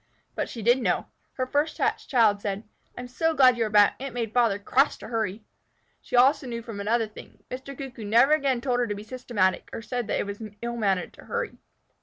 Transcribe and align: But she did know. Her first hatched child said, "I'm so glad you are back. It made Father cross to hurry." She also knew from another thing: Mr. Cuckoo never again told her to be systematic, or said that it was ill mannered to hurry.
But 0.33 0.49
she 0.49 0.63
did 0.63 0.81
know. 0.81 1.05
Her 1.33 1.45
first 1.45 1.77
hatched 1.77 2.09
child 2.09 2.41
said, 2.41 2.63
"I'm 2.97 3.07
so 3.07 3.35
glad 3.35 3.55
you 3.55 3.65
are 3.65 3.69
back. 3.69 4.01
It 4.01 4.13
made 4.15 4.33
Father 4.33 4.57
cross 4.57 4.97
to 4.97 5.09
hurry." 5.09 5.43
She 6.01 6.15
also 6.15 6.47
knew 6.47 6.63
from 6.63 6.79
another 6.81 7.05
thing: 7.07 7.43
Mr. 7.51 7.77
Cuckoo 7.77 8.03
never 8.03 8.31
again 8.33 8.61
told 8.61 8.79
her 8.79 8.87
to 8.87 8.95
be 8.95 9.03
systematic, 9.03 9.69
or 9.71 9.83
said 9.83 10.07
that 10.07 10.17
it 10.19 10.25
was 10.25 10.41
ill 10.63 10.75
mannered 10.75 11.13
to 11.13 11.25
hurry. 11.25 11.59